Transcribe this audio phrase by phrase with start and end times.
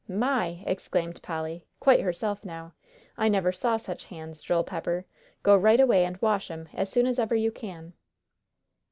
[0.09, 2.73] "My!" exclaimed Polly, quite herself, now.
[3.19, 5.05] "I never saw such hands, Joel Pepper!
[5.43, 7.93] Go right away and wash 'em as soon as ever you can."